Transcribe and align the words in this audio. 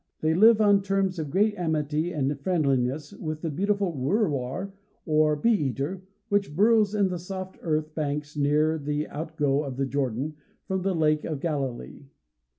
They 0.21 0.33
live 0.33 0.59
on 0.59 0.81
terms 0.81 1.19
of 1.19 1.29
great 1.29 1.53
amity 1.59 2.11
and 2.11 2.39
friendliness 2.39 3.13
with 3.13 3.41
the 3.43 3.51
beautiful 3.51 3.93
"wŭr 3.93 4.31
war" 4.31 4.73
or 5.05 5.35
bee 5.35 5.53
eater, 5.53 6.01
which 6.27 6.55
burrows 6.55 6.95
in 6.95 7.09
the 7.09 7.19
soft 7.19 7.59
earth 7.61 7.93
banks 7.93 8.35
near 8.35 8.79
the 8.79 9.07
out 9.09 9.35
go 9.37 9.63
of 9.63 9.77
the 9.77 9.85
Jordan, 9.85 10.33
from 10.65 10.81
the 10.81 10.95
Lake 10.95 11.23
of 11.23 11.39
Galilee. 11.39 12.07